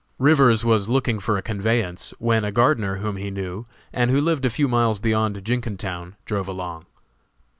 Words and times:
Rivers 0.17 0.65
was 0.65 0.89
looking 0.89 1.17
around 1.17 1.21
for 1.23 1.37
a 1.37 1.43
conveyance, 1.43 2.11
when 2.17 2.43
a 2.43 2.51
gardener 2.51 2.95
whom 2.95 3.17
he 3.17 3.29
knew, 3.29 3.67
and 3.93 4.09
who 4.09 4.19
lived 4.19 4.45
a 4.45 4.49
few 4.49 4.67
miles 4.67 4.97
beyond 4.97 5.45
Jenkintown, 5.45 6.15
drove 6.25 6.47
along. 6.47 6.87